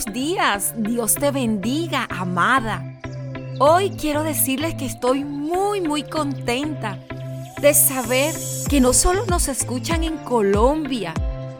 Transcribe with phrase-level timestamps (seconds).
[0.00, 0.72] días.
[0.76, 2.82] Dios te bendiga, amada.
[3.58, 6.98] Hoy quiero decirles que estoy muy, muy contenta
[7.60, 8.34] de saber
[8.70, 11.12] que no solo nos escuchan en Colombia,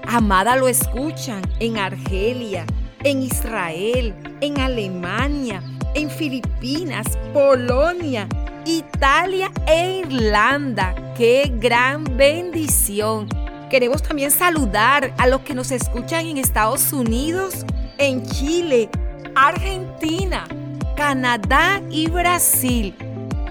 [0.09, 2.65] amada lo escuchan en Argelia,
[3.05, 5.63] en Israel, en Alemania,
[5.95, 8.27] en Filipinas, Polonia,
[8.65, 10.95] Italia e Irlanda.
[11.17, 13.29] ¡Qué gran bendición!
[13.69, 17.67] Queremos también saludar a los que nos escuchan en Estados Unidos,
[17.99, 18.89] en Chile,
[19.35, 20.47] Argentina,
[20.97, 22.95] Canadá y Brasil.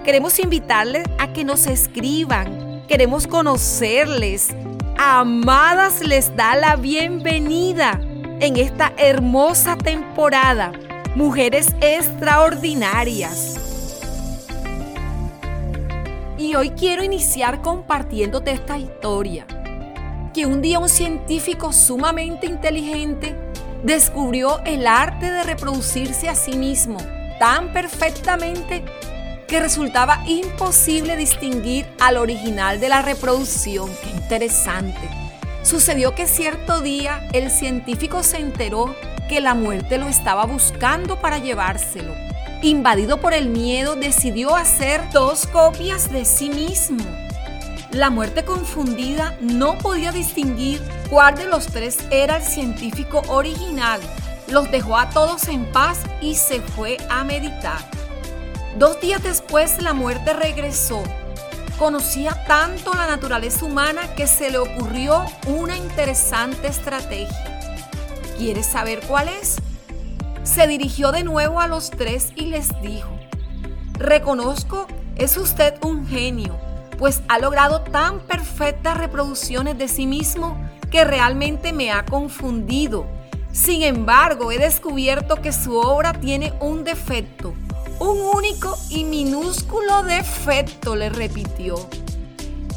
[0.03, 2.83] Queremos invitarles a que nos escriban.
[2.87, 4.49] Queremos conocerles.
[4.97, 7.99] Amadas les da la bienvenida
[8.39, 10.71] en esta hermosa temporada.
[11.15, 13.57] Mujeres extraordinarias.
[16.37, 19.45] Y hoy quiero iniciar compartiéndote esta historia
[20.33, 23.35] que un día un científico sumamente inteligente
[23.83, 26.99] descubrió el arte de reproducirse a sí mismo
[27.39, 28.83] tan perfectamente
[29.47, 33.89] que resultaba imposible distinguir al original de la reproducción.
[34.03, 35.09] Qué interesante.
[35.63, 38.95] Sucedió que cierto día el científico se enteró
[39.27, 42.13] que la muerte lo estaba buscando para llevárselo.
[42.61, 47.03] Invadido por el miedo, decidió hacer dos copias de sí mismo
[47.93, 53.99] la muerte confundida no podía distinguir cuál de los tres era el científico original.
[54.47, 57.79] Los dejó a todos en paz y se fue a meditar.
[58.77, 61.03] Dos días después la muerte regresó.
[61.77, 67.59] Conocía tanto la naturaleza humana que se le ocurrió una interesante estrategia.
[68.37, 69.57] ¿Quieres saber cuál es?
[70.43, 73.09] Se dirigió de nuevo a los tres y les dijo,
[73.93, 76.70] reconozco, es usted un genio
[77.01, 80.55] pues ha logrado tan perfectas reproducciones de sí mismo
[80.91, 83.07] que realmente me ha confundido.
[83.51, 87.55] Sin embargo, he descubierto que su obra tiene un defecto,
[87.97, 91.89] un único y minúsculo defecto, le repitió.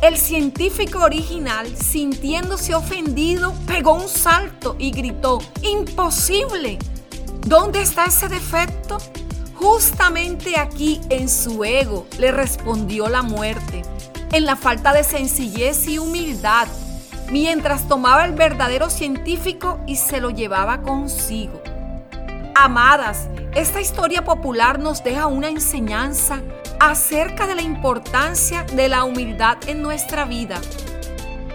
[0.01, 6.79] El científico original, sintiéndose ofendido, pegó un salto y gritó, ¡Imposible!
[7.47, 8.97] ¿Dónde está ese defecto?
[9.55, 13.83] Justamente aquí en su ego, le respondió la muerte
[14.33, 16.69] en la falta de sencillez y humildad,
[17.31, 21.63] mientras tomaba el verdadero científico y se lo llevaba consigo.
[22.55, 26.41] Amadas, esta historia popular nos deja una enseñanza
[26.81, 30.61] acerca de la importancia de la humildad en nuestra vida.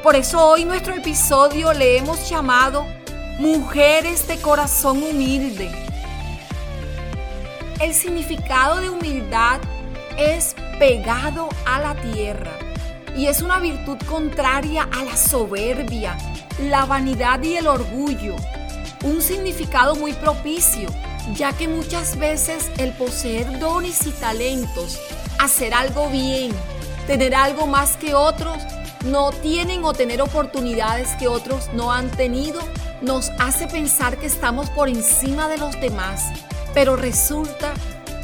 [0.03, 2.85] Por eso hoy nuestro episodio le hemos llamado
[3.37, 5.71] Mujeres de Corazón Humilde.
[7.81, 9.59] El significado de humildad
[10.17, 12.57] es pegado a la tierra
[13.15, 16.17] y es una virtud contraria a la soberbia,
[16.61, 18.35] la vanidad y el orgullo.
[19.03, 20.89] Un significado muy propicio,
[21.35, 24.97] ya que muchas veces el poseer dones y talentos,
[25.37, 26.51] hacer algo bien,
[27.07, 28.57] tener algo más que otros,
[29.03, 32.61] no tienen o tener oportunidades que otros no han tenido,
[33.01, 36.23] nos hace pensar que estamos por encima de los demás.
[36.73, 37.73] Pero resulta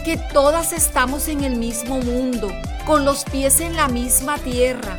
[0.06, 2.52] que todas estamos en el mismo mundo
[2.86, 4.98] con los pies en la misma tierra.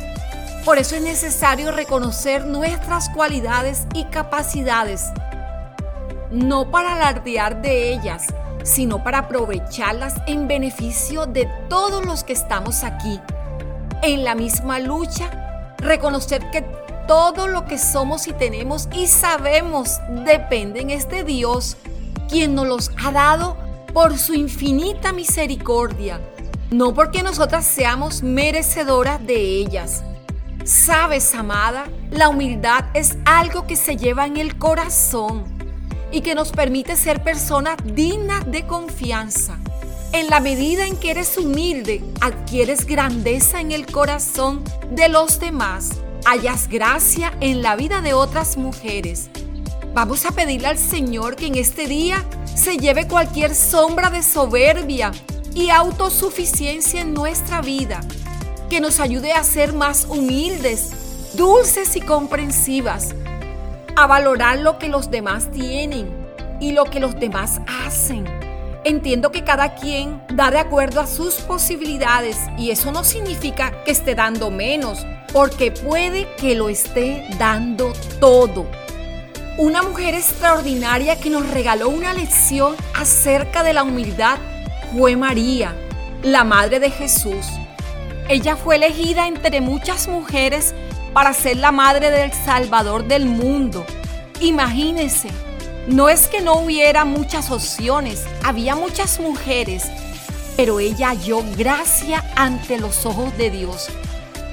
[0.65, 5.05] Por eso es necesario reconocer nuestras cualidades y capacidades,
[6.29, 8.25] no para alardear de ellas,
[8.63, 13.21] sino para aprovecharlas en beneficio de todos los que estamos aquí.
[14.03, 16.63] En la misma lucha, reconocer que
[17.07, 21.77] todo lo que somos y tenemos y sabemos dependen es de Dios,
[22.27, 23.66] quien nos los ha dado
[23.97, 26.21] por su infinita misericordia
[26.69, 30.03] no porque nosotras seamos merecedoras de ellas.
[30.65, 35.45] Sabes, amada, la humildad es algo que se lleva en el corazón
[36.11, 39.57] y que nos permite ser personas dignas de confianza.
[40.13, 45.89] En la medida en que eres humilde, adquieres grandeza en el corazón de los demás,
[46.23, 49.31] hallas gracia en la vida de otras mujeres.
[49.93, 52.23] Vamos a pedirle al Señor que en este día
[52.55, 55.11] se lleve cualquier sombra de soberbia
[55.55, 58.01] y autosuficiencia en nuestra vida,
[58.69, 60.91] que nos ayude a ser más humildes,
[61.33, 63.15] dulces y comprensivas,
[63.95, 66.09] a valorar lo que los demás tienen
[66.59, 68.25] y lo que los demás hacen.
[68.83, 73.91] Entiendo que cada quien da de acuerdo a sus posibilidades y eso no significa que
[73.91, 78.65] esté dando menos, porque puede que lo esté dando todo.
[79.57, 84.37] Una mujer extraordinaria que nos regaló una lección acerca de la humildad
[84.93, 85.75] fue María,
[86.21, 87.47] la madre de Jesús.
[88.29, 90.75] Ella fue elegida entre muchas mujeres
[91.11, 93.83] para ser la madre del Salvador del mundo.
[94.41, 95.29] Imagínense,
[95.87, 99.85] No es que no hubiera muchas opciones, había muchas mujeres,
[100.55, 103.89] pero ella halló gracia ante los ojos de Dios.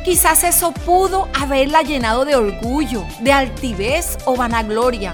[0.05, 5.13] Quizás eso pudo haberla llenado de orgullo, de altivez o vanagloria.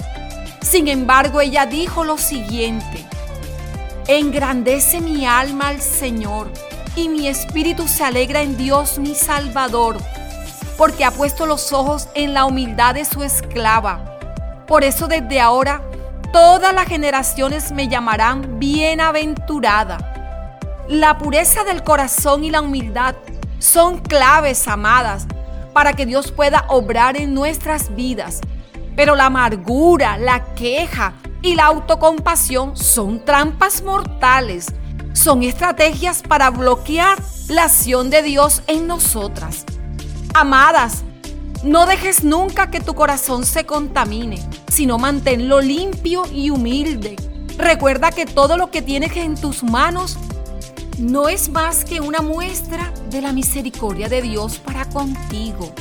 [0.60, 3.06] Sin embargo, ella dijo lo siguiente,
[4.08, 6.50] engrandece mi alma al Señor
[6.96, 9.96] y mi espíritu se alegra en Dios mi Salvador,
[10.76, 14.18] porque ha puesto los ojos en la humildad de su esclava.
[14.66, 15.82] Por eso desde ahora
[16.32, 19.98] todas las generaciones me llamarán bienaventurada.
[20.88, 23.14] La pureza del corazón y la humildad
[23.60, 25.26] son claves, amadas,
[25.72, 28.40] para que Dios pueda obrar en nuestras vidas.
[28.96, 31.12] Pero la amargura, la queja
[31.42, 34.66] y la autocompasión son trampas mortales.
[35.12, 37.18] Son estrategias para bloquear
[37.48, 39.64] la acción de Dios en nosotras.
[40.34, 41.04] Amadas,
[41.62, 47.16] no dejes nunca que tu corazón se contamine, sino manténlo limpio y humilde.
[47.58, 50.16] Recuerda que todo lo que tienes en tus manos
[51.00, 55.72] no es más que una muestra de la misericordia de Dios para contigo.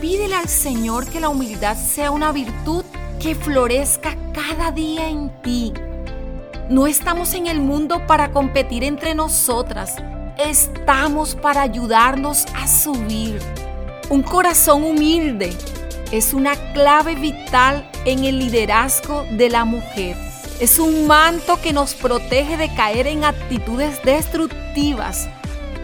[0.00, 2.84] Pídele al Señor que la humildad sea una virtud
[3.20, 5.72] que florezca cada día en ti.
[6.68, 9.94] No estamos en el mundo para competir entre nosotras,
[10.36, 13.38] estamos para ayudarnos a subir.
[14.10, 15.56] Un corazón humilde
[16.10, 20.25] es una clave vital en el liderazgo de la mujer.
[20.58, 25.28] Es un manto que nos protege de caer en actitudes destructivas.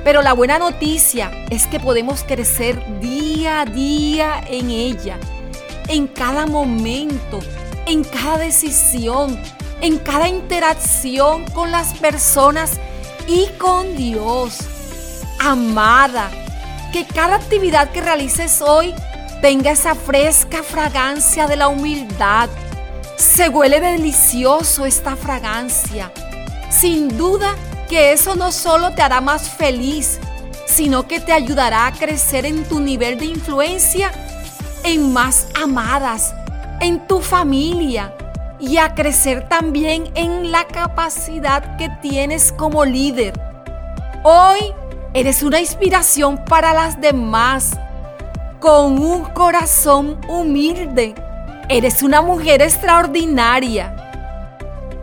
[0.02, 5.18] Pero la buena noticia es que podemos crecer día a día en ella,
[5.88, 7.40] en cada momento,
[7.86, 9.38] en cada decisión,
[9.82, 12.80] en cada interacción con las personas
[13.28, 14.58] y con Dios.
[15.38, 16.30] Amada,
[16.92, 18.94] que cada actividad que realices hoy
[19.42, 22.48] tenga esa fresca fragancia de la humildad.
[23.22, 26.10] Se huele delicioso esta fragancia.
[26.70, 27.54] Sin duda
[27.88, 30.18] que eso no solo te hará más feliz,
[30.66, 34.10] sino que te ayudará a crecer en tu nivel de influencia
[34.82, 36.34] en más amadas,
[36.80, 38.12] en tu familia
[38.58, 43.32] y a crecer también en la capacidad que tienes como líder.
[44.24, 44.74] Hoy
[45.14, 47.78] Eres una inspiración para las demás.
[48.60, 51.14] Con un corazón humilde.
[51.72, 53.96] Eres una mujer extraordinaria.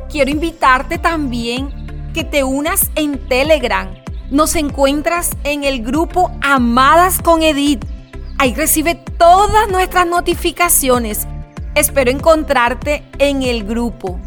[0.08, 3.90] Quiero invitarte también que te unas en Telegram.
[4.30, 7.84] Nos encuentras en el grupo Amadas con Edith.
[8.38, 11.28] Ahí recibe todas nuestras notificaciones.
[11.74, 14.20] Espero encontrarte en el grupo.